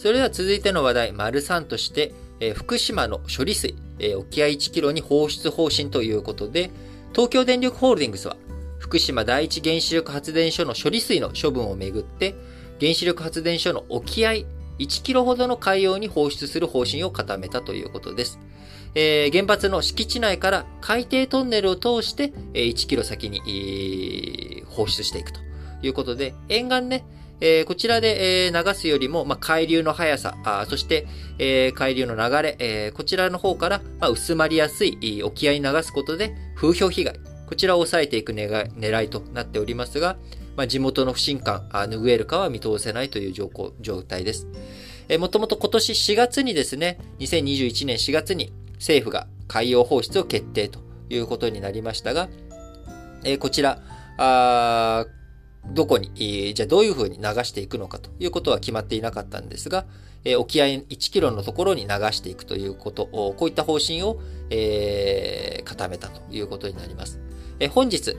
[0.00, 6.70] それでは続いての話題、丸3として、えー、福島の処理水、えー、沖合1キロに放出方針ということで、
[7.12, 8.38] 東京電力ホールディングスは、
[8.78, 12.34] 福島第一原子力発電所の処理水の処分をめぐって、
[12.80, 14.46] 原子力発電所の沖合
[14.78, 18.38] 1キロほどの海洋に放出する方針を固めたということです。
[18.94, 25.40] えー、原発の敷地内から海底トンネルを通して、えー、1キロ先に、放出していくと
[25.82, 27.04] いうことで、沿岸ね、
[27.40, 31.06] えー、こちらで、えー、流すよりも、まあ、海流の速さ、あそして、
[31.38, 40.16] えー、海流の流れ、えー、こちらの方から、まあ、薄まりやすい沖合に流すことで風評被害、こちらを抑えていく狙いとなっておりますが、
[40.56, 44.46] まあ、地元の不信感、拭えるかは見通せないという状状態です。
[45.18, 52.28] もともと今年4月にですね、2021年4月に政府が海洋放出を決定ということになりましたが、
[53.24, 53.82] えー、こちら、
[54.18, 55.06] あ
[55.66, 59.84] どこに、えー、じゃあどういうふうに流していくのかということは決まっていなかったんですが、
[60.24, 67.20] えー、沖合1キロのところに流していくということ、こういった方針を、えー、固めたということになります。
[67.58, 68.16] えー、本日、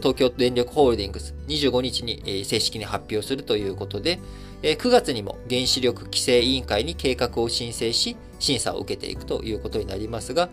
[0.00, 4.20] 東京電力ホールディングス25日に、えー、正式に発表するということで、
[4.62, 10.50] えー、9月にも原子力規制委員会に計画を申請し、審査を受けていくということになりますが、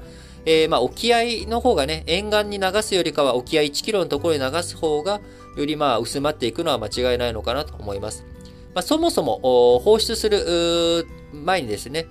[0.47, 5.19] えー、まあ沖合の方がね、沿岸に流すよりかは沖合1キロのところに流す方が、
[5.57, 8.25] よりまあ薄まっていくのは間違いないのかなと思います。
[8.73, 12.05] まあ、そもそも放出する前にですね、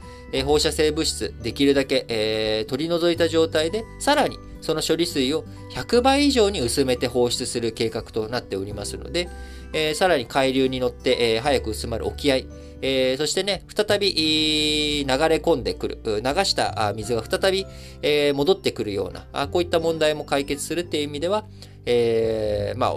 [0.45, 9.29] 放射性物質できるだけ、え、取り除いた状態で、さらにその処理水を100倍以上に薄めて放出する計画となっておりますので、
[9.73, 12.37] えー、さらに海流に乗って、えー、早く薄まる沖合、
[12.83, 17.67] えー、そしてね、再び流れ込んでくる、流した水が再び、
[18.03, 19.27] えー、戻ってくるような。
[19.33, 21.47] あ、こういった問題も解決するっていう意味では、
[21.87, 22.95] えー、まあ、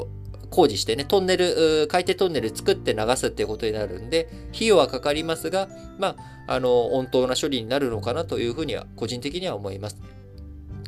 [0.50, 6.16] 工事してね、トンネル、海底トンネル作って流すっていうことになるんで、費用はかかりますが、ま
[6.48, 9.98] あ、あの、温当な処理になるのかなというふうには、個人的には思います。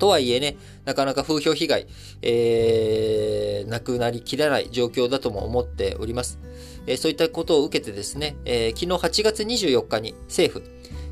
[0.01, 1.85] とはいえね、なかなか風評被害、
[2.23, 6.39] えー、なくなりきらない状況だとも思っております。
[6.87, 10.65] えー、そういったことを受けてですね、えー、昨日8月24日に政府、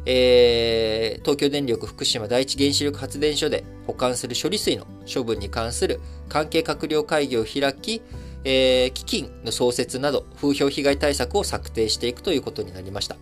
[0.08, 8.02] えー、東京電力福島第一原子力発電所で保管する処理水の処分に関する関係閣僚会議を開き、
[8.44, 13.18] えー、基金の創設など風評被害対策を策定していくということになりました。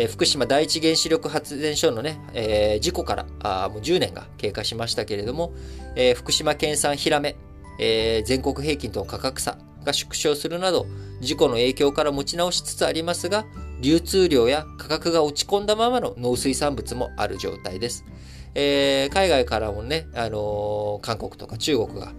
[0.00, 5.52] えー、福島第一原子力発電所のね、えー、事故からあもう10年が経過しましたけれども、
[5.94, 7.36] えー、福島県産ヒラメ、
[7.78, 10.86] え、全国平均との価格差が縮小するなど、
[11.20, 13.44] 事故の影響から持ち直しつつありますが、
[13.80, 18.04] 流通量や価格が落ち込んだままの農水産物もある状態です。
[18.54, 22.12] え、海外からもね、あの、韓国とか中国が、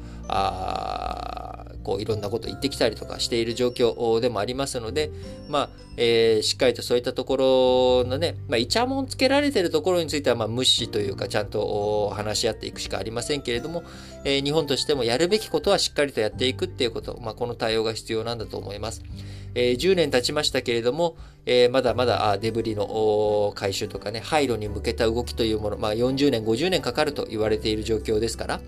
[1.84, 5.12] こういろんなこと言ってきたりとかしている状況でもありますので、
[5.50, 13.84] まあ、えー、しっかりとそういったところのね、まあ、イチャモンつけられてるところについては、まあ、無視というか、ちゃんと話し合っていくしかありませんけれども、
[14.24, 19.04] えー、日本としてもやるべきことはしっかりとやっていくっていうこと、まあ、この対応が必要なんだと思います。
[19.54, 28.62] えー、10年経ちましたけれども、えー、まだまだデブリの回収とかね、廃炉に向けた動きというもの、まあ、40年、50年かかると言われている状況ですから、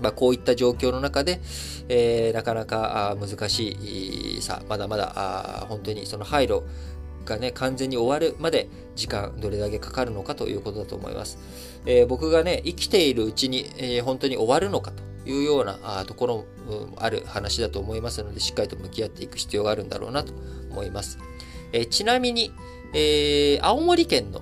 [0.00, 1.40] まあ、こういった状況の中で、
[1.88, 6.64] えー、なかなか難しいさ、まだまだ本当にその廃炉
[7.24, 11.38] がね、完全に終わるまで時間どれだけかかるのかということだと思います。
[11.86, 20.32] えー、僕がね、生きているうちに、えー、本当に終わるのかというようなところもある話だと思いますので、しっかりと向き合っていく必要があるんだろうなと
[20.70, 21.18] 思います。
[21.72, 22.52] えー、ちなみに、
[22.96, 24.40] え青森県の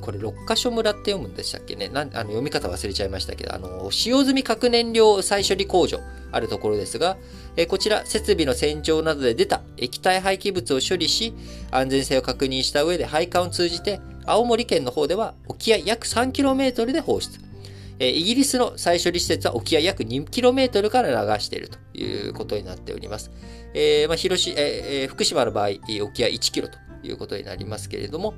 [0.00, 1.88] これ六ヶ所村って読むんでしたっけね？
[1.88, 7.16] なんあの読み方忘れちゃいましたけど、あの、使用済み核燃料再処理工場あるところですが、
[7.56, 11.34] えこちら設備の洗浄などで出た液体廃棄物を処理し、
[11.70, 17.40] 安全性を確認した上で配管を通じて、青森県の方では沖合約 3km で放出。
[17.98, 23.30] えイギリスの再処理施設は沖合約 2km から流しているということになっております。
[23.72, 25.68] えー、まあ、広し、えー、福島の場合、
[26.02, 28.34] 沖合 1km ということになりますけれども、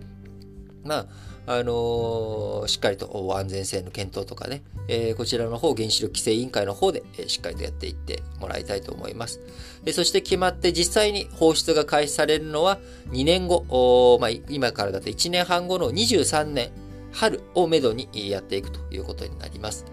[0.84, 1.06] ま
[1.46, 9.40] あ、あのー、しっかりと安全性の検討とかね、えー、こちらの方、原子力規制委員会の方で、えー、しっかりとやっていってもらいたいと思います。
[9.86, 12.78] えそして決まって実際に放出が開始されるのは
[13.10, 16.70] 2年後、まあ、今からだと1年半後の23年
[17.12, 19.86] 春をめどにやっていくということになります。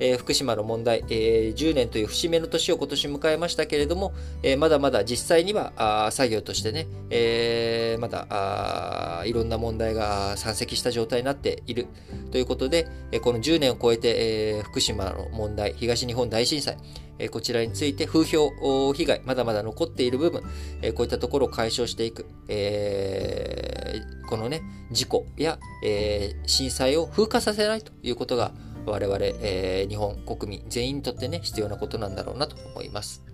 [0.00, 4.12] えー、福島の問題、えー、10年という節目の年を今年迎えましたけれども、
[4.42, 11.86] えー、まだまだ実際にはあ作業としてね、え、まだあいろんな問題が山積した状態になっている。
[12.30, 16.76] ということで、えこの10年を超えて、え、福島の問題、東日本大震災、
[17.18, 20.42] えこちらについて風評被害、まだまだ残っている部分、
[20.80, 28.52] えこういったところを解消していく、え、このね、事故や、え、震災を風化させないということが、
[28.90, 33.29] 我々、えー、日本国民全員にとってね、必要なことなんだろうなと思います。